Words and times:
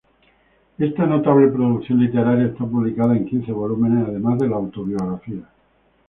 Esta 0.79 1.05
notable 1.05 1.45
producción 1.49 1.99
literaria 1.99 2.47
está 2.47 2.65
publicada 2.65 3.15
en 3.15 3.23
quince 3.23 3.51
volúmenes, 3.51 4.07
además 4.07 4.39
de 4.39 4.47
la 4.47 4.55
"Autobiografía". 4.55 5.47